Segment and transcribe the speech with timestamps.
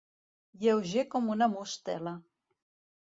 [0.63, 2.15] Lleuger com una mostela.